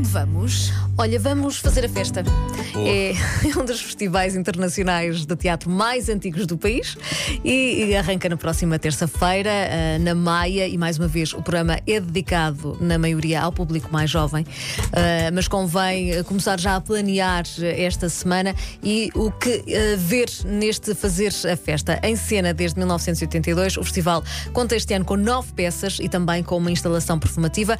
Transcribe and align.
onde 0.00 0.08
vamos? 0.08 0.72
Olha, 1.00 1.18
vamos 1.18 1.56
fazer 1.56 1.86
a 1.86 1.88
festa. 1.88 2.22
É 2.76 3.14
um 3.58 3.64
dos 3.64 3.80
festivais 3.80 4.36
internacionais 4.36 5.24
de 5.24 5.34
teatro 5.34 5.70
mais 5.70 6.10
antigos 6.10 6.44
do 6.44 6.58
país 6.58 6.94
e, 7.42 7.86
e 7.86 7.96
arranca 7.96 8.28
na 8.28 8.36
próxima 8.36 8.78
terça-feira, 8.78 9.48
uh, 9.50 10.02
na 10.02 10.14
Maia, 10.14 10.68
e 10.68 10.76
mais 10.76 10.98
uma 10.98 11.08
vez 11.08 11.32
o 11.32 11.40
programa 11.40 11.80
é 11.86 11.98
dedicado, 11.98 12.76
na 12.82 12.98
maioria, 12.98 13.40
ao 13.40 13.50
público 13.50 13.90
mais 13.90 14.10
jovem. 14.10 14.42
Uh, 14.42 15.32
mas 15.32 15.48
convém 15.48 16.22
começar 16.24 16.60
já 16.60 16.76
a 16.76 16.80
planear 16.82 17.44
esta 17.62 18.10
semana 18.10 18.54
e 18.84 19.10
o 19.14 19.30
que 19.30 19.56
uh, 19.56 19.96
ver 19.96 20.28
neste 20.44 20.94
fazer 20.94 21.32
a 21.50 21.56
festa. 21.56 21.98
Em 22.02 22.14
cena 22.14 22.52
desde 22.52 22.76
1982, 22.76 23.78
o 23.78 23.84
festival 23.84 24.22
conta 24.52 24.76
este 24.76 24.92
ano 24.92 25.06
com 25.06 25.16
nove 25.16 25.50
peças 25.54 25.96
e 25.98 26.10
também 26.10 26.42
com 26.42 26.58
uma 26.58 26.70
instalação 26.70 27.18
perfumativa. 27.18 27.78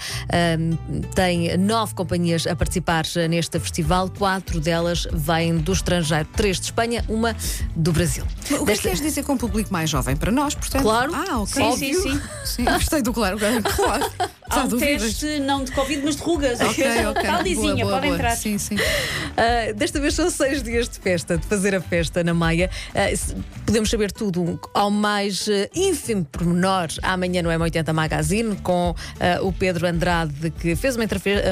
tem 1.15 1.55
nove 1.59 1.93
companhias 1.95 2.47
a 2.47 2.57
participar 2.57 3.05
neste 3.29 3.59
festival, 3.59 4.11
quatro 4.11 4.61
delas 4.61 5.07
vêm 5.13 5.59
do 5.59 5.73
estrangeiro, 5.73 6.29
três 6.37 6.59
de 6.59 6.67
Espanha, 6.67 7.05
uma 7.09 7.37
do 7.75 7.93
Brasil. 7.93 8.25
O 8.51 8.59
que 8.59 8.65
Desta... 8.65 8.83
queres 8.85 9.01
dizer 9.01 9.25
com 9.25 9.33
um 9.33 9.39
público 9.39 9.73
mais 9.73 9.89
jovem? 9.91 10.17
Para 10.17 10.31
nós, 10.31 10.55
portanto? 10.55 10.83
Claro. 10.83 11.13
Ah, 11.15 11.39
ok. 11.39 11.73
Sim, 11.73 11.77
sim, 11.77 11.95
sim. 11.95 12.21
sim. 12.45 12.65
Gostei 12.65 13.03
do 13.03 13.13
claro. 13.13 13.39
claro. 13.77 14.05
Há 14.51 14.65
um 14.65 14.79
teste, 14.79 15.39
não 15.41 15.63
de 15.63 15.71
Covid, 15.71 16.03
mas 16.05 16.17
de 16.17 16.23
rugas. 16.23 16.61
Ok, 16.61 16.85
ok. 17.07 17.23
Caldizinha, 17.23 17.85
boa, 17.85 17.97
podem 17.97 18.13
entrar. 18.13 18.37
Sim, 18.37 18.59
sim. 18.59 18.75
Uh, 18.75 19.75
desta 19.77 20.01
vez 20.01 20.15
são 20.15 20.29
seis 20.29 20.61
dias 20.61 20.89
de 20.89 20.99
festa, 20.99 21.39
de 21.39 21.47
fazer 21.47 21.75
a 21.75 21.81
festa 21.81 22.25
na 22.25 22.35
Maia. 22.35 22.69
Uh, 22.91 23.43
podemos 23.65 23.89
saber 23.89 24.11
tudo 24.11 24.61
ao 24.75 24.91
mais 24.91 25.47
uh, 25.47 25.69
ínfimo 25.73 26.25
pormenor 26.25 26.89
amanhã 27.03 27.43
no 27.43 27.49
M80 27.49 27.93
Magazine 27.93 28.57
com 28.57 28.95
o 29.43 29.53
Pedro 29.53 29.87
Andrade, 29.87 30.51
que 30.51 30.75
fez 30.75 30.97
uma, 30.97 31.05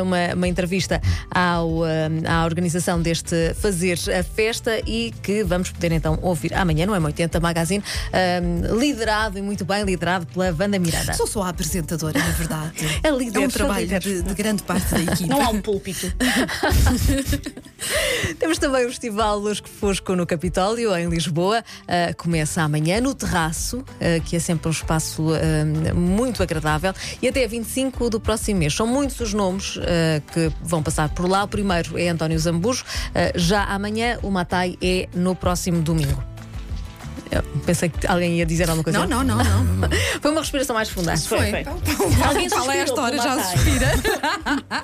uma, 0.02 0.34
uma 0.34 0.48
entrevista 0.48 1.00
ao, 1.30 1.84
à 2.26 2.44
organização 2.44 3.00
deste 3.00 3.54
Fazer 3.54 3.98
a 4.18 4.22
Festa 4.22 4.80
e 4.86 5.12
que 5.22 5.44
vamos 5.44 5.70
poder 5.70 5.92
então 5.92 6.18
ouvir 6.22 6.54
amanhã 6.54 6.86
no 6.86 6.92
M80 6.92 7.40
Magazine, 7.40 7.84
liderado 8.78 9.38
e 9.38 9.42
muito 9.42 9.64
bem 9.64 9.84
liderado 9.84 10.26
pela 10.26 10.54
Wanda 10.58 10.78
Miranda. 10.78 11.12
Sou 11.14 11.26
só 11.26 11.42
a 11.42 11.50
apresentadora, 11.50 12.18
na 12.18 12.30
verdade. 12.30 12.87
É 13.02 13.10
líder. 13.10 13.42
É 13.42 13.46
um 13.46 13.48
trabalho 13.48 13.86
de, 13.86 14.22
de, 14.22 14.34
grande 14.34 14.62
parte 14.62 14.90
da 14.90 15.00
equipe. 15.00 15.28
Não 15.28 15.42
há 15.42 15.50
um 15.50 15.60
púlpito. 15.60 16.12
Temos 18.38 18.58
também 18.58 18.86
o 18.86 18.88
Festival 18.88 19.38
Lusco 19.38 19.68
Fosco 19.68 20.14
no 20.14 20.26
Capitólio, 20.26 20.96
em 20.96 21.08
Lisboa. 21.08 21.64
Uh, 21.82 22.16
começa 22.16 22.62
amanhã 22.62 23.00
no 23.00 23.14
Terraço, 23.14 23.78
uh, 23.78 23.84
que 24.24 24.36
é 24.36 24.38
sempre 24.38 24.68
um 24.68 24.72
espaço 24.72 25.22
uh, 25.22 25.94
muito 25.94 26.42
agradável, 26.42 26.94
e 27.20 27.28
até 27.28 27.46
25 27.46 28.10
do 28.10 28.20
próximo 28.20 28.60
mês. 28.60 28.74
São 28.74 28.86
muitos 28.86 29.18
os 29.20 29.34
nomes 29.34 29.78
que 30.32 30.50
vão 30.62 30.82
passar 30.82 31.08
por 31.10 31.28
lá. 31.28 31.44
O 31.44 31.48
primeiro 31.48 31.98
é 31.98 32.08
António 32.08 32.38
Zambujo. 32.38 32.84
já 33.34 33.64
amanhã, 33.64 34.18
o 34.22 34.30
Matai 34.30 34.76
é 34.82 35.08
no 35.14 35.34
próximo 35.34 35.82
domingo. 35.82 36.37
Eu 37.30 37.42
pensei 37.66 37.88
que 37.88 38.06
alguém 38.06 38.38
ia 38.38 38.46
dizer 38.46 38.68
alguma 38.68 38.84
coisa. 38.84 39.06
Não, 39.06 39.22
não, 39.22 39.36
não, 39.36 39.44
não. 39.44 39.88
foi 40.20 40.30
uma 40.30 40.40
respiração 40.40 40.74
mais 40.74 40.88
funda. 40.88 41.16
Foi, 41.16 41.50
foi. 41.50 41.64
Alguém 42.24 42.48
fala 42.48 42.74
esta 42.74 43.00
hora 43.00 43.16
já 43.16 43.42
suspira. 43.42 43.88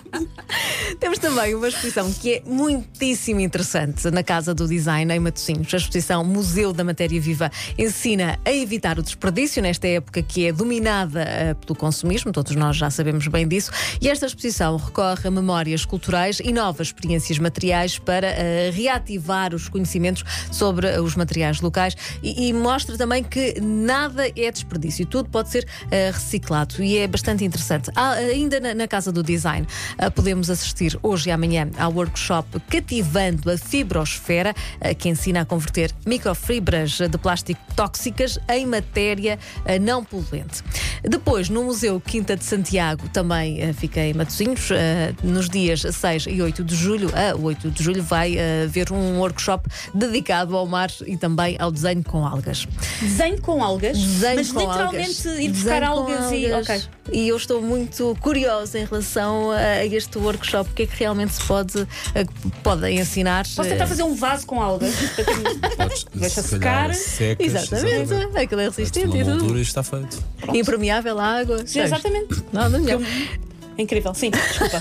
Temos 1.01 1.19
também 1.19 1.55
uma 1.55 1.69
exposição 1.69 2.13
que 2.13 2.35
é 2.35 2.43
muitíssimo 2.47 3.41
interessante 3.41 4.11
na 4.11 4.23
Casa 4.23 4.55
do 4.55 4.69
Design, 4.69 5.13
em 5.13 5.19
Matosinhos. 5.19 5.73
A 5.73 5.77
exposição 5.77 6.25
Museu 6.25 6.73
da 6.73 6.85
Matéria 6.85 7.21
Viva 7.21 7.51
ensina 7.79 8.39
a 8.45 8.53
evitar 8.53 8.99
o 8.99 9.03
desperdício 9.03 9.63
nesta 9.63 9.89
época 9.89 10.23
que 10.23 10.47
é 10.47 10.53
dominada 10.53 11.25
uh, 11.25 11.55
pelo 11.57 11.77
consumismo, 11.79 12.33
todos 12.33 12.55
nós 12.55 12.77
já 12.77 12.91
sabemos 12.91 13.27
bem 13.27 13.47
disso. 13.49 13.71
E 14.01 14.09
esta 14.09 14.27
exposição 14.27 14.77
recorre 14.77 15.29
a 15.29 15.31
memórias 15.31 15.85
culturais 15.85 16.41
e 16.41 16.53
novas 16.53 16.89
experiências 16.89 17.39
materiais 17.39 17.99
para 17.99 18.29
uh, 18.29 18.73
reativar 18.73 19.55
os 19.55 19.69
conhecimentos 19.69 20.25
sobre 20.51 20.87
os 20.99 21.17
materiais 21.17 21.61
locais 21.61 21.97
e, 22.23 22.44
e, 22.49 22.53
mostra 22.53 22.99
também 22.99 23.23
que 23.23 23.59
nada 23.61 24.29
é 24.29 24.51
desperdício, 24.51 25.07
tudo 25.07 25.29
pode 25.31 25.49
ser 25.49 25.65
uh, 25.65 26.13
reciclado 26.13 26.83
e 26.83 26.99
é 26.99 27.07
bastante 27.07 27.45
interessante. 27.45 27.91
Há, 27.95 28.13
ainda 28.13 28.61
na, 28.61 28.75
na, 28.75 28.89
Casa 28.89 29.11
do 29.11 29.23
Design, 29.23 29.67
uh, 29.99 30.11
podemos 30.11 30.51
assistir 30.51 30.99
hoje 31.03 31.31
e 31.31 31.33
amanhã 31.33 31.71
ao 31.79 31.93
workshop 31.93 32.61
Cativando 32.69 33.51
a 33.51 33.57
Fibrosfera, 33.57 34.53
uh, 34.53 34.95
que 34.95 35.09
ensina 35.09 35.41
a 35.41 35.45
converter 35.45 35.91
microfibras 36.07 36.99
de 36.99 37.19
plástico 37.19 37.61
tóxicas 37.75 38.39
em 38.49 38.67
matéria 38.67 39.39
não 39.81 40.05
poluente. 40.05 40.63
Depois, 41.03 41.49
no 41.49 41.65
Museu 41.65 42.01
Quinta 42.01 42.37
de 42.37 42.45
Santiago, 42.45 43.09
também 43.09 43.73
fica 43.73 44.01
em 44.01 44.15
Matosinhos, 44.15 44.69
nos 45.23 45.49
dias 45.49 45.81
6 45.81 46.27
e 46.29 46.41
8 46.41 46.63
de 46.63 46.75
julho, 46.75 47.11
a 47.15 47.37
8 47.37 47.71
de 47.71 47.83
julho, 47.83 48.03
vai 48.03 48.37
haver 48.65 48.93
um 48.93 49.19
workshop 49.19 49.69
dedicado 49.93 50.57
ao 50.57 50.67
mar 50.67 50.91
e 51.07 51.17
também 51.17 51.57
ao 51.59 51.73
desenho 51.73 52.05
com 52.05 52.24
algas. 52.27 52.67
Desenho 53.01 53.41
com 53.41 53.63
algas? 53.63 53.99
Desenho 53.99 54.37
mas 54.37 54.53
com 54.53 54.61
literalmente 54.61 55.29
algas. 55.29 55.41
ir 55.41 55.49
buscar 55.51 55.83
algas, 55.83 56.17
algas, 56.17 56.33
e. 56.33 56.55
Okay. 56.55 56.83
E 57.13 57.29
eu 57.29 57.37
estou 57.37 57.61
muito 57.61 58.17
curiosa 58.21 58.79
em 58.79 58.87
relação 58.87 59.51
a 59.51 59.85
este 59.85 60.17
workshop, 60.17 60.71
o 60.71 60.73
que 60.73 60.85
é 60.85 60.87
que 60.87 60.97
realmente 60.97 61.35
se 61.35 61.45
pode, 61.45 61.87
pode 62.63 62.91
ensinar. 62.91 63.45
Posso 63.55 63.69
tentar 63.69 63.87
fazer 63.87 64.03
um 64.03 64.15
vaso 64.15 64.47
com 64.47 64.61
algas? 64.61 64.95
Deixa 66.15 66.41
secar. 66.43 66.95
Secas, 66.95 67.47
exatamente. 67.47 68.01
exatamente. 68.01 68.39
Aquilo 68.39 68.61
é 68.63 68.65
resistente 68.65 69.17
e 69.19 69.25
tudo. 69.25 69.61
está 69.61 69.83
feito. 69.83 70.23
Pronto. 70.41 70.57
Impermeável 70.57 71.19
à 71.19 71.41
água. 71.41 71.67
Sim, 71.67 71.81
exatamente. 71.81 72.43
Nada 72.53 72.79
melhor. 72.79 73.01
Incrível, 73.77 74.15
sim, 74.15 74.31
desculpa. 74.31 74.81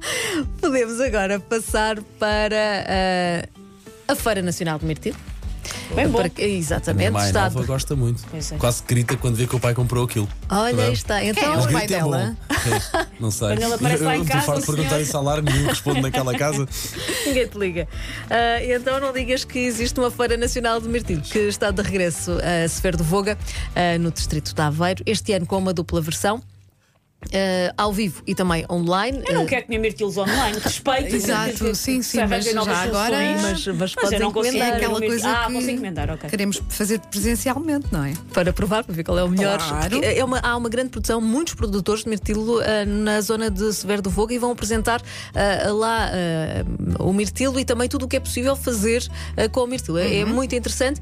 Podemos 0.60 1.00
agora 1.00 1.40
passar 1.40 2.00
para 2.18 2.84
uh, 2.86 3.62
a 4.08 4.14
Feira 4.14 4.42
Nacional 4.42 4.78
de 4.78 4.84
Mirtilo. 4.84 5.16
Bem 5.94 6.08
bom. 6.08 6.18
Para, 6.18 6.30
exatamente. 6.38 7.08
A 7.08 7.10
minha 7.10 7.26
está... 7.26 7.42
nova 7.44 7.64
gosta 7.64 7.96
muito. 7.96 8.22
É. 8.32 8.56
Quase 8.58 8.82
grita 8.86 9.16
quando 9.16 9.36
vê 9.36 9.46
que 9.46 9.54
o 9.56 9.60
pai 9.60 9.74
comprou 9.74 10.04
aquilo. 10.04 10.28
Olha, 10.48 10.84
aí 10.84 10.92
está. 10.92 11.24
Então, 11.24 11.54
é 11.54 11.58
o 11.58 11.72
pai 11.72 11.86
dela? 11.86 12.36
É, 12.50 13.06
não 13.20 13.30
sei. 13.30 13.48
Quando 13.48 13.62
ela 13.62 13.74
aparece 13.76 14.02
lá 14.02 14.16
em 14.16 14.24
casa, 14.24 14.38
Estou 14.38 14.54
farto 14.54 14.60
de 14.60 14.76
perguntar 14.76 15.00
isso 15.00 15.16
a 15.16 15.20
alarme 15.20 15.52
nenhum 15.52 15.68
responde 15.68 16.00
naquela 16.00 16.36
casa. 16.36 16.68
Ninguém 17.26 17.46
te 17.46 17.58
liga. 17.58 17.88
Uh, 18.24 18.74
então 18.76 19.00
não 19.00 19.12
digas 19.12 19.44
que 19.44 19.58
existe 19.58 19.98
uma 19.98 20.10
Feira 20.10 20.36
Nacional 20.36 20.80
de 20.80 20.88
Mirtilho 20.88 21.22
que 21.22 21.38
está 21.38 21.70
de 21.70 21.82
regresso 21.82 22.32
a 22.32 22.68
Sefer 22.68 22.96
de 22.96 23.02
Voga, 23.02 23.36
uh, 23.36 23.98
no 23.98 24.10
distrito 24.10 24.54
de 24.54 24.60
Aveiro, 24.60 25.02
este 25.06 25.32
ano 25.32 25.46
com 25.46 25.58
uma 25.58 25.72
dupla 25.72 26.00
versão. 26.00 26.42
Uh, 27.24 27.72
ao 27.76 27.92
vivo 27.92 28.22
e 28.26 28.34
também 28.34 28.64
online. 28.70 29.22
Eu 29.26 29.34
não 29.34 29.44
uh, 29.44 29.46
quero 29.46 29.64
comer 29.64 29.78
mirtilos 29.78 30.16
online, 30.16 30.58
respeito. 30.62 31.16
Exato, 31.16 31.74
sim, 31.74 32.00
sim, 32.00 32.18
mas 32.24 32.44
já 32.44 32.82
agora. 32.82 33.16
Mas, 33.42 33.66
mas, 33.66 33.94
mas 34.00 34.12
eu 34.12 34.20
não 34.20 34.30
consigo 34.30 34.62
aquela 34.62 35.00
coisa 35.00 35.28
ah, 35.28 35.46
que 35.46 35.72
encomendar, 35.72 36.10
ok. 36.10 36.30
Queremos 36.30 36.62
fazer 36.68 37.00
presencialmente, 37.00 37.88
não 37.90 38.04
é? 38.04 38.12
Para 38.32 38.52
provar, 38.52 38.84
para 38.84 38.94
ver 38.94 39.02
qual 39.02 39.18
é 39.18 39.24
o 39.24 39.28
melhor. 39.28 39.58
Claro. 39.58 40.04
É 40.04 40.22
uma, 40.24 40.38
há 40.38 40.56
uma 40.56 40.68
grande 40.68 40.90
produção, 40.90 41.20
muitos 41.20 41.54
produtores 41.54 42.04
de 42.04 42.10
mirtilo 42.10 42.60
uh, 42.60 42.64
na 42.86 43.20
zona 43.20 43.50
de 43.50 43.72
Severo 43.72 44.02
do 44.02 44.10
Vogo 44.10 44.32
e 44.32 44.38
vão 44.38 44.52
apresentar 44.52 45.02
lá 45.72 46.10
o 47.00 47.12
mirtilo 47.12 47.58
e 47.58 47.64
também 47.64 47.88
tudo 47.88 48.04
o 48.04 48.08
que 48.08 48.16
é 48.16 48.20
possível 48.20 48.54
fazer 48.54 49.02
com 49.52 49.64
o 49.64 49.66
mirtilo. 49.66 49.98
É, 49.98 50.20
é 50.20 50.24
uhum. 50.24 50.30
é 50.30 50.32
muito 50.32 50.54
interessante. 50.54 51.00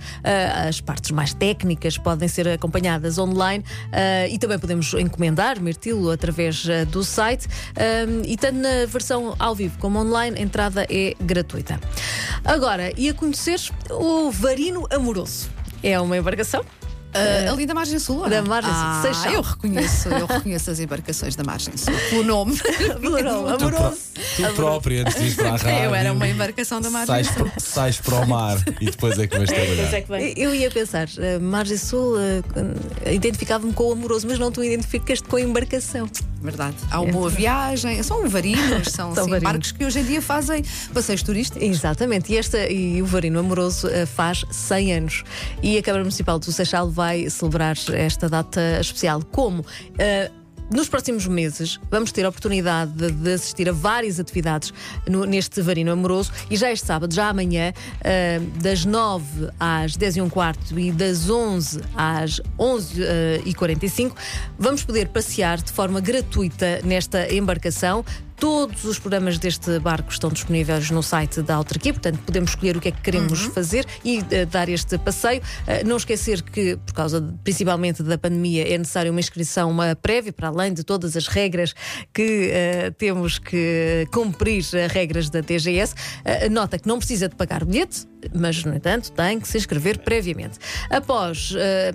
as 0.66 0.80
partes 0.80 1.10
mais 1.10 1.34
técnicas 1.34 1.98
podem 1.98 2.28
ser 2.28 2.48
acompanhadas 2.48 3.18
online 3.18 3.64
e 4.30 4.38
também 4.38 4.58
podemos 4.58 4.94
encomendar 4.94 5.60
mirtilo 5.60 6.03
através 6.10 6.64
uh, 6.64 6.86
do 6.86 7.04
site 7.04 7.46
um, 8.08 8.22
e 8.24 8.36
tanto 8.36 8.58
na 8.58 8.86
versão 8.86 9.34
ao 9.38 9.54
vivo 9.54 9.76
como 9.78 9.98
online, 9.98 10.38
a 10.38 10.42
entrada 10.42 10.86
é 10.88 11.14
gratuita. 11.20 11.80
Agora, 12.44 12.92
e 12.96 13.08
a 13.08 13.14
conhecer 13.14 13.60
o 13.90 14.30
Varino 14.30 14.86
Amoroso. 14.90 15.50
É 15.82 16.00
uma 16.00 16.16
embarcação 16.16 16.64
Uh, 17.14 17.52
ali 17.52 17.64
da 17.64 17.74
margem 17.74 17.98
sul? 17.98 18.28
Da 18.28 18.42
margem 18.42 18.72
ah, 18.74 19.00
sul, 19.02 19.14
Seixal. 19.14 19.32
Eu 19.34 19.42
reconheço, 19.42 20.08
eu 20.08 20.26
reconheço 20.26 20.70
as 20.70 20.80
embarcações 20.80 21.36
da 21.36 21.44
margem 21.44 21.76
sul. 21.76 21.94
Pelo 22.10 22.24
nome. 22.24 22.58
Pelo 23.00 23.22
nome, 23.22 23.52
amoroso. 23.52 23.98
Tu, 24.36 24.42
tu 24.42 24.54
própria, 24.54 25.02
antes 25.02 25.14
de 25.14 25.28
ir 25.28 25.36
para 25.36 25.48
a 25.50 25.56
rádio. 25.56 25.70
Eu 25.84 25.94
era 25.94 26.12
uma 26.12 26.28
embarcação 26.28 26.80
da 26.80 26.90
margem 26.90 27.14
sais 27.14 27.26
sul. 27.28 27.48
Para, 27.48 27.60
sais 27.60 28.00
para 28.00 28.14
o 28.16 28.26
mar 28.26 28.58
e 28.80 28.86
depois 28.86 29.18
é 29.18 29.26
que 29.26 29.36
vais 29.36 29.48
trabalhar. 29.48 29.94
É 29.94 30.00
que 30.00 30.08
vem. 30.08 30.34
Eu 30.36 30.54
ia 30.54 30.70
pensar, 30.70 31.06
uh, 31.06 31.40
margem 31.40 31.76
sul, 31.76 32.14
uh, 32.16 33.10
identificava-me 33.10 33.72
com 33.72 33.84
o 33.84 33.92
amoroso, 33.92 34.26
mas 34.26 34.38
não 34.38 34.50
tu 34.50 34.64
identificas-te 34.64 35.28
com 35.28 35.36
a 35.36 35.40
embarcação. 35.40 36.08
Verdade. 36.44 36.76
Há 36.90 37.00
uma 37.00 37.10
boa 37.10 37.30
viagem, 37.30 38.02
são 38.02 38.28
varinos, 38.28 38.88
são, 38.92 39.14
São 39.14 39.24
sim, 39.24 39.30
varinos. 39.30 39.42
barcos 39.42 39.72
que 39.72 39.82
hoje 39.82 40.00
em 40.00 40.04
dia 40.04 40.20
fazem 40.20 40.62
passeios 40.92 41.22
turísticos. 41.22 41.66
Exatamente, 41.66 42.32
e, 42.34 42.36
esta, 42.36 42.70
e 42.70 43.00
o 43.00 43.06
Varino 43.06 43.40
Amoroso 43.40 43.88
uh, 43.88 44.06
faz 44.06 44.44
100 44.50 44.92
anos. 44.92 45.24
E 45.62 45.78
a 45.78 45.82
Câmara 45.82 46.04
Municipal 46.04 46.38
do 46.38 46.52
Seixal 46.52 46.90
vai 46.90 47.30
celebrar 47.30 47.74
esta 47.94 48.28
data 48.28 48.60
especial. 48.78 49.22
Como? 49.32 49.62
Uh, 49.62 50.43
nos 50.70 50.88
próximos 50.88 51.26
meses 51.26 51.78
vamos 51.90 52.12
ter 52.12 52.24
a 52.24 52.28
oportunidade 52.28 52.92
de, 52.92 53.10
de 53.10 53.32
assistir 53.32 53.68
a 53.68 53.72
várias 53.72 54.18
atividades 54.18 54.72
no, 55.08 55.24
neste 55.24 55.60
Varino 55.60 55.92
Amoroso 55.92 56.32
e 56.50 56.56
já 56.56 56.70
este 56.70 56.86
sábado, 56.86 57.14
já 57.14 57.28
amanhã, 57.28 57.72
uh, 57.72 58.60
das 58.60 58.84
9 58.84 59.50
às 59.58 59.96
10 59.96 60.16
e 60.16 60.20
um 60.22 60.28
quarto 60.28 60.78
e 60.78 60.90
das 60.90 61.28
11 61.28 61.80
às 61.96 62.40
11 62.58 63.02
uh, 63.02 63.06
e 63.44 63.54
45, 63.54 64.16
vamos 64.58 64.84
poder 64.84 65.08
passear 65.08 65.60
de 65.60 65.72
forma 65.72 66.00
gratuita 66.00 66.80
nesta 66.84 67.32
embarcação 67.32 68.04
Todos 68.44 68.84
os 68.84 68.98
programas 68.98 69.38
deste 69.38 69.78
barco 69.78 70.12
estão 70.12 70.28
disponíveis 70.28 70.90
no 70.90 71.02
site 71.02 71.40
da 71.40 71.54
autarquia, 71.54 71.94
portanto 71.94 72.18
podemos 72.26 72.50
escolher 72.50 72.76
o 72.76 72.80
que 72.80 72.88
é 72.88 72.92
que 72.92 73.00
queremos 73.00 73.40
fazer 73.40 73.86
e 74.04 74.22
eh, 74.30 74.44
dar 74.44 74.68
este 74.68 74.98
passeio. 74.98 75.40
Eh, 75.66 75.82
não 75.82 75.96
esquecer 75.96 76.42
que, 76.42 76.76
por 76.76 76.92
causa 76.92 77.22
de- 77.22 77.32
principalmente 77.42 78.02
da 78.02 78.18
pandemia, 78.18 78.68
é 78.68 78.76
necessária 78.76 79.10
uma 79.10 79.18
inscrição 79.18 79.70
uma 79.70 79.96
prévia, 79.96 80.30
para 80.30 80.48
além 80.48 80.74
de 80.74 80.84
todas 80.84 81.16
as 81.16 81.26
regras 81.26 81.74
que 82.12 82.50
eh, 82.52 82.90
temos 82.98 83.38
que 83.38 84.06
cumprir, 84.12 84.60
as 84.60 84.92
regras 84.92 85.30
da 85.30 85.42
TGS. 85.42 85.94
Nota 86.50 86.78
que 86.78 86.86
não 86.86 86.98
precisa 86.98 87.30
de 87.30 87.36
pagar 87.36 87.64
bilhete, 87.64 88.06
mas, 88.34 88.62
no 88.62 88.74
entanto, 88.74 89.10
tem 89.12 89.40
que 89.40 89.48
se 89.48 89.56
inscrever 89.56 90.00
previamente. 90.00 90.58
Após 90.90 91.54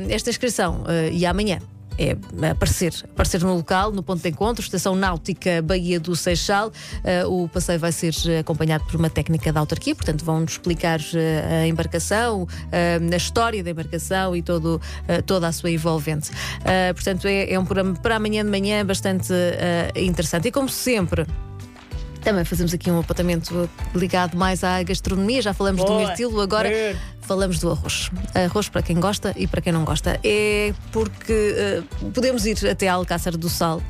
esta 0.10 0.32
inscrição 0.32 0.84
e 1.12 1.28
amanhã 1.28 1.60
é 2.00 2.16
aparecer, 2.50 2.94
aparecer 3.04 3.42
no 3.42 3.54
local, 3.56 3.92
no 3.92 4.02
ponto 4.02 4.24
de 4.24 4.30
encontro, 4.30 4.64
Estação 4.64 4.96
Náutica 4.96 5.62
Baía 5.62 6.00
do 6.00 6.16
Seixal. 6.16 6.72
Eh, 7.04 7.26
o 7.26 7.50
passeio 7.50 7.78
vai 7.78 7.92
ser 7.92 8.16
eh, 8.26 8.40
acompanhado 8.40 8.86
por 8.86 8.96
uma 8.96 9.10
técnica 9.10 9.52
da 9.52 9.60
autarquia, 9.60 9.94
portanto, 9.94 10.24
vão-nos 10.24 10.54
explicar 10.54 11.02
eh, 11.14 11.64
a 11.64 11.68
embarcação, 11.68 12.48
a 12.72 13.16
história 13.16 13.62
da 13.62 13.72
embarcação 13.72 14.34
e 14.36 14.42
todo, 14.42 14.80
toda 15.26 15.48
a 15.48 15.52
sua 15.52 15.72
envolvente. 15.72 16.32
Portanto, 16.94 17.28
é, 17.28 17.52
é 17.52 17.60
um 17.60 17.66
programa 17.66 17.96
para 17.96 18.16
amanhã 18.16 18.44
de 18.44 18.50
manhã 18.50 18.86
bastante 18.86 19.34
interessante. 19.96 20.48
E 20.48 20.52
como 20.52 20.70
sempre. 20.70 21.26
Também 22.22 22.44
fazemos 22.44 22.74
aqui 22.74 22.92
um 22.92 23.00
apontamento 23.00 23.70
ligado 23.96 24.38
mais 24.38 24.64
à 24.64 24.82
gastronomia. 24.84 25.42
Já 25.42 25.54
falamos 25.54 25.82
do 25.82 25.88
Boa. 25.88 26.08
mirtilo, 26.08 26.42
agora 26.42 26.68
É. 26.70 26.96
falamos 27.30 27.60
do 27.60 27.70
arroz. 27.72 28.10
Arroz 28.34 28.70
para 28.70 28.82
quem 28.82 29.00
gosta 29.00 29.34
e 29.38 29.46
para 29.46 29.62
quem 29.62 29.72
não 29.72 29.86
gosta. 29.86 30.20
É 30.24 30.74
porque 30.92 31.32
eh, 31.56 31.84
podemos 32.12 32.44
ir 32.48 32.68
até 32.68 32.88
Alcácer 32.88 33.38
do 33.38 33.48
Sal. 33.48 33.82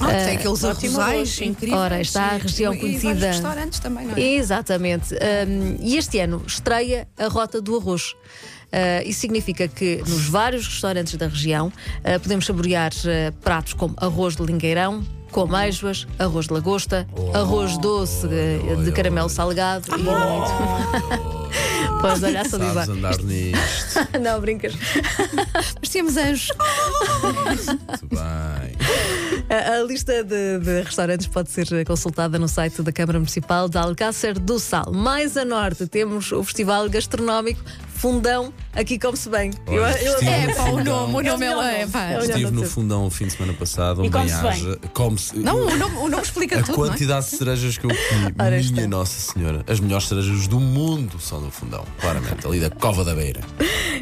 Ah, 0.00 0.12
Eh, 0.12 0.24
tem 0.26 0.36
aqueles 0.36 0.62
ótimo 0.62 1.00
arrozais 1.00 1.40
incríveis. 1.40 1.80
Ora, 1.80 2.00
está 2.00 2.22
a 2.26 2.36
região 2.36 2.72
e, 2.72 2.78
conhecida- 2.78 3.26
E 3.26 3.30
restaurantes 3.32 3.80
também, 3.80 4.06
não 4.06 4.16
é? 4.16 4.20
Exatamente. 4.20 5.14
Um, 5.14 5.76
e 5.80 5.96
este 5.96 6.20
ano 6.20 6.40
estreia 6.46 7.08
a 7.18 7.26
Rota 7.26 7.60
do 7.60 7.76
Arroz. 7.76 8.12
Uh, 8.66 9.02
isso 9.08 9.20
significa 9.20 9.66
que 9.68 9.96
nos 10.06 10.28
vários 10.28 10.66
restaurantes 10.66 11.14
da 11.16 11.26
região 11.28 11.68
uh, 11.68 12.20
podemos 12.20 12.46
saborear 12.46 12.92
uh, 12.92 13.32
pratos 13.42 13.72
como 13.74 13.94
arroz 13.96 14.36
de 14.36 14.42
lingueirão, 14.44 15.04
com 15.32 15.42
amêijoas, 15.42 16.06
arroz 16.18 16.46
de 16.46 16.52
lagosta, 16.52 17.06
arroz 17.34 17.76
doce 17.78 18.26
uh, 18.26 18.82
de 18.84 18.92
caramelo 18.92 19.28
salgado 19.28 19.86
e 19.88 20.02
muito. 20.02 21.26
Podes 22.08 22.22
olhar 22.22 22.44
só 22.46 22.58
Sabes 22.58 22.88
andar 22.88 23.18
nisto. 23.18 24.08
Não, 24.20 24.40
brincas. 24.40 24.74
Mas 25.80 25.88
temos 25.90 26.16
anjos. 26.16 26.48
Muito 27.22 28.06
bem. 28.08 28.85
A, 29.56 29.78
a 29.78 29.82
lista 29.84 30.22
de, 30.22 30.58
de 30.58 30.82
restaurantes 30.82 31.26
pode 31.26 31.50
ser 31.50 31.66
consultada 31.86 32.38
no 32.38 32.46
site 32.48 32.82
da 32.82 32.92
Câmara 32.92 33.18
Municipal 33.18 33.68
de 33.68 33.78
Alcácer 33.78 34.38
do 34.38 34.58
Sal. 34.58 34.92
Mais 34.92 35.36
a 35.36 35.44
norte 35.44 35.86
temos 35.86 36.30
o 36.32 36.44
Festival 36.44 36.88
Gastronómico 36.90 37.60
Fundão. 37.94 38.52
Aqui 38.74 38.98
come-se 38.98 39.30
bem. 39.30 39.50
Eu- 39.66 39.82
Olha, 39.82 39.98
eu- 40.02 40.12
estive 40.12 40.30
É, 40.30 40.46
no 40.48 40.54
pá, 40.54 40.62
o 40.62 40.66
fundão. 40.66 40.84
nome, 40.84 41.14
o 41.14 41.20
É 41.20 41.22
o 41.22 41.32
nome 41.32 41.46
é, 41.46 41.54
nome. 41.80 41.86
pá. 41.92 42.04
É 42.10 42.18
Estive 42.18 42.50
no 42.50 42.64
fundão 42.66 43.06
o 43.06 43.10
fim 43.10 43.26
de 43.26 43.32
semana 43.32 43.54
passado. 43.54 44.04
E 44.04 44.08
um 44.08 44.10
come-se 44.10 44.36
banhaja. 44.36 44.78
Come-se. 44.92 45.38
Não, 45.38 45.56
o 45.66 45.76
nome, 45.78 45.96
o 45.96 46.08
nome 46.08 46.22
explica 46.22 46.58
A 46.58 46.62
tudo, 46.62 46.76
não 46.76 46.84
é? 46.84 46.88
quantidade 46.88 47.30
de 47.30 47.36
cerejas 47.36 47.78
que 47.78 47.86
eu 47.86 47.90
comi, 47.90 48.34
Ora 48.38 48.50
minha 48.50 48.60
está. 48.60 48.86
Nossa 48.86 49.32
Senhora, 49.32 49.64
as 49.66 49.80
melhores 49.80 50.06
cerejas 50.08 50.46
do 50.46 50.60
mundo 50.60 51.18
são 51.18 51.40
no 51.40 51.50
fundão, 51.50 51.86
claramente, 51.98 52.46
ali 52.46 52.60
da 52.60 52.68
Cova 52.68 53.02
da 53.02 53.14
Beira. 53.14 53.40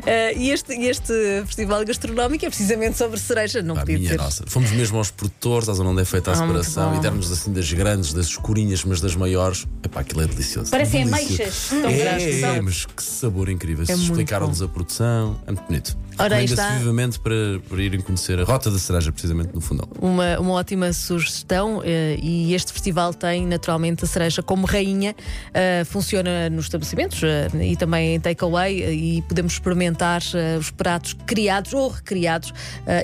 Eh, 0.06 0.34
e 0.36 0.50
este, 0.50 0.72
este 0.74 1.12
festival 1.46 1.84
gastronómico 1.84 2.44
é 2.44 2.48
precisamente 2.48 2.98
sobre 2.98 3.18
cereja, 3.18 3.62
não 3.62 3.74
Ah, 3.76 3.80
podia 3.80 3.98
minha 3.98 4.10
ser. 4.10 4.18
nossa. 4.18 4.44
Fomos 4.46 4.70
mesmo 4.72 4.98
aos 4.98 5.10
produtores, 5.10 5.68
à 5.68 5.72
zona 5.72 5.90
onde 5.90 6.02
é 6.02 6.04
feita 6.04 6.30
a 6.30 6.34
Ah, 6.34 6.36
separação 6.36 6.94
e 6.96 7.00
dermos 7.00 7.32
assim 7.32 7.52
das 7.52 7.72
grandes, 7.72 8.12
das 8.12 8.26
escurinhas, 8.26 8.84
mas 8.84 9.00
das 9.00 9.16
maiores. 9.16 9.66
Epá, 9.82 10.00
aquilo 10.00 10.20
é 10.22 10.26
delicioso. 10.26 10.70
Parecem 10.70 11.04
ameixas, 11.04 11.68
tão 11.70 11.88
É, 11.88 11.96
grandes 11.96 12.42
é, 12.42 12.60
mas 12.60 12.84
que 12.86 13.02
sabor 13.02 13.48
incrível. 13.48 13.84
É 13.88 13.92
Explicaram-nos 13.92 14.60
a 14.60 14.68
produção, 14.68 15.40
é 15.46 15.52
muito 15.52 15.66
bonito. 15.66 15.96
Ora, 16.18 16.36
aí 16.36 16.44
está. 16.44 16.70
vivamente 16.76 17.18
para, 17.18 17.34
para 17.68 17.82
irem 17.82 18.00
conhecer 18.00 18.38
a 18.40 18.44
Rota 18.44 18.70
da 18.70 18.78
Cereja, 18.78 19.10
precisamente 19.12 19.54
no 19.54 19.60
fundão. 19.60 19.88
Uma, 20.00 20.38
uma 20.38 20.52
ótima 20.52 20.92
sugestão 20.92 21.82
eh, 21.84 22.16
e 22.22 22.54
este 22.54 22.72
festival 22.72 23.12
tem 23.12 23.46
naturalmente 23.46 24.04
a 24.04 24.08
cereja 24.08 24.42
como 24.42 24.66
rainha. 24.66 25.14
eh, 25.52 25.84
funciona 25.84 26.48
nos 26.50 26.66
estabelecimentos 26.66 27.20
eh, 27.22 27.48
e 27.62 27.76
também 27.76 28.14
em 28.14 28.20
takeaway 28.20 28.82
e 29.18 29.22
podemos 29.22 29.54
experimentar 29.54 30.22
os 30.58 30.70
pratos 30.70 31.14
criados 31.26 31.72
ou 31.74 31.88
recriados 31.88 32.52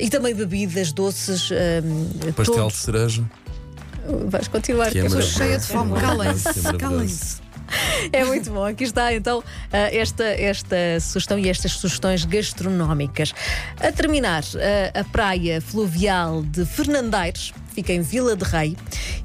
e 0.01 0.09
também 0.09 0.35
bebidas 0.35 0.93
doces. 0.93 1.51
Pastel 2.37 2.55
todos. 2.56 2.73
de 2.75 2.79
cereja, 2.79 3.25
Vais 4.29 4.49
continuar. 4.49 4.91
que 4.91 4.99
é 4.99 5.03
eu 5.03 5.05
maravilhoso. 5.11 5.39
cheia 5.39 5.59
de 5.59 5.67
fome. 5.67 5.97
É 5.97 6.01
Calem-se, 6.01 6.73
calem-se. 6.79 7.37
É 8.12 8.25
muito 8.25 8.50
bom. 8.50 8.64
Aqui 8.64 8.85
está 8.85 9.12
então 9.12 9.43
eh, 9.73 9.99
esta, 9.99 10.25
esta 10.25 10.76
sugestão 11.00 11.38
e 11.38 11.49
estas 11.49 11.73
sugestões 11.73 12.25
gastronómicas. 12.25 13.32
A 13.79 13.93
terminar, 13.93 14.43
eh, 14.56 14.93
a 14.94 15.05
praia 15.05 15.61
fluvial 15.61 16.43
de 16.43 16.64
Fernandeiros. 16.64 17.52
Fica 17.73 17.93
em 17.93 18.00
Vila 18.00 18.35
de 18.35 18.44
Rei 18.44 18.76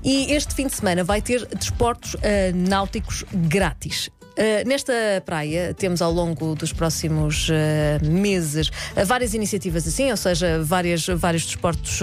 e 0.04 0.32
este 0.32 0.54
fim 0.54 0.68
de 0.68 0.76
semana 0.76 1.04
vai 1.04 1.20
ter 1.20 1.48
desportos 1.48 2.16
eh, 2.22 2.52
náuticos 2.54 3.26
grátis. 3.34 4.12
Uh, 4.38 4.68
nesta 4.68 4.94
praia 5.26 5.74
temos 5.74 6.02
ao 6.02 6.12
longo 6.12 6.56
dos 6.56 6.74
próximos 6.74 7.48
uh, 7.48 8.06
meses 8.06 8.68
uh, 8.68 9.06
várias 9.06 9.34
iniciativas 9.34 9.88
assim, 9.88 10.12
ou 10.12 10.18
seja, 10.18 10.62
várias, 10.62 11.06
vários 11.06 11.46
desportos 11.46 12.02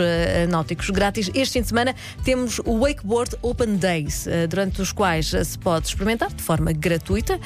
náuticos 0.48 0.88
grátis. 0.90 1.30
Este 1.34 1.54
fim 1.54 1.62
de 1.62 1.68
semana 1.68 1.94
temos 2.24 2.58
o 2.64 2.78
Wakeboard 2.80 3.36
Open 3.42 3.76
Days, 3.76 4.26
durante 4.48 4.80
os 4.80 4.92
quais 4.92 5.26
se 5.26 5.58
pode 5.58 5.88
experimentar 5.88 6.32
de 6.32 6.42
forma 6.42 6.72
gratuita 6.72 7.38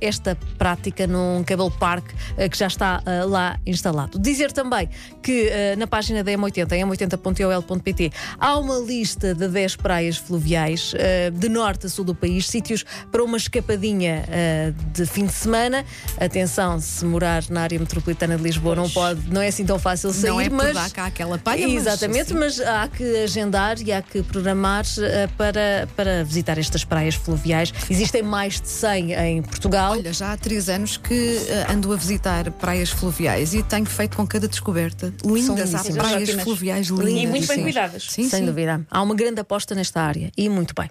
esta 0.00 0.36
prática 0.58 1.06
num 1.06 1.42
cable 1.44 1.70
park 1.78 2.04
que 2.50 2.56
já 2.56 2.66
está 2.66 3.02
lá 3.26 3.58
instalado. 3.66 4.18
Dizer 4.18 4.52
também 4.52 4.88
que 5.22 5.50
na 5.76 5.86
página 5.86 6.22
da 6.22 6.32
M80, 6.32 6.72
em 6.72 6.84
m80.ol.pt, 6.84 8.12
há 8.38 8.58
uma 8.58 8.78
lista 8.78 9.34
de 9.34 9.48
10 9.48 9.76
praias 9.76 10.16
fluviais 10.16 10.94
de 11.32 11.48
norte 11.48 11.86
a 11.86 11.88
sul 11.88 12.04
do 12.04 12.14
país, 12.14 12.46
sítios 12.46 12.84
para 13.10 13.22
uma 13.22 13.36
escapadinha 13.36 14.19
uh, 14.28 14.92
de 14.92 15.06
fim 15.06 15.26
de 15.26 15.32
semana. 15.32 15.84
Atenção, 16.18 16.80
se 16.80 17.04
morar 17.04 17.44
na 17.50 17.62
área 17.62 17.78
metropolitana 17.78 18.36
de 18.36 18.42
Lisboa 18.42 18.74
não 18.74 18.88
pode, 18.90 19.28
não 19.32 19.40
é 19.40 19.48
assim 19.48 19.64
tão 19.64 19.78
fácil 19.78 20.12
sair, 20.12 20.30
Não 20.30 20.40
é 20.40 20.48
mas 20.48 20.74
dar 20.74 20.90
cá 20.90 21.06
aquela 21.06 21.38
palha, 21.38 21.66
mas 21.66 21.76
Exatamente, 21.86 22.20
assim- 22.32 22.34
mas 22.34 22.60
há 22.60 22.88
que 22.88 23.04
agendar 23.22 23.80
e 23.80 23.92
há 23.92 24.02
que 24.02 24.22
programar 24.22 24.84
uh, 24.84 25.32
para, 25.36 25.88
para 25.96 26.24
visitar 26.24 26.58
estas 26.58 26.84
praias 26.84 27.14
fluviais. 27.14 27.72
Existem 27.88 28.22
mais 28.22 28.60
de 28.60 28.68
100 28.68 29.12
em 29.14 29.42
Portugal. 29.42 29.92
Olha, 29.92 30.12
já 30.12 30.32
há 30.32 30.36
três 30.36 30.68
anos 30.68 30.96
que 30.96 31.14
eh, 31.48 31.66
ando 31.70 31.92
a 31.92 31.96
visitar 31.96 32.50
praias 32.52 32.90
fluviais 32.90 33.54
e 33.54 33.62
tenho 33.62 33.86
feito 33.86 34.16
com 34.16 34.26
cada 34.26 34.46
descoberta. 34.48 35.12
Lindas, 35.24 35.74
há 35.74 35.84
praias 35.84 36.30
fluviais 36.30 36.88
E 36.88 36.92
lindas. 36.92 37.30
muito 37.30 37.46
bem 37.48 37.62
cuidadas. 37.62 38.06
Sim, 38.10 38.28
sem 38.28 38.40
sim. 38.40 38.46
dúvida. 38.46 38.80
Há 38.90 39.02
uma 39.02 39.14
grande 39.14 39.40
aposta 39.40 39.74
nesta 39.74 40.00
área 40.00 40.30
e 40.36 40.48
muito 40.48 40.74
bem. 40.74 40.90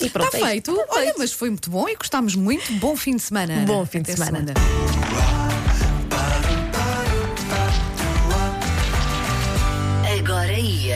E 0.00 0.10
pronto, 0.10 0.34
Está 0.34 0.46
é 0.46 0.50
feito. 0.50 0.84
Olha, 0.88 1.14
mas 1.18 1.32
foi 1.32 1.50
muito 1.50 1.70
bom 1.70 1.88
e 1.88 1.94
gostámos 1.96 2.34
muito. 2.34 2.72
Bom 2.74 2.96
fim 2.96 3.16
de 3.16 3.22
semana. 3.22 3.54
Ana. 3.54 3.66
Bom 3.66 3.86
fim 3.86 4.02
de 4.02 4.12
Até 4.12 4.24
semana. 4.24 4.54
segunda. 4.54 5.34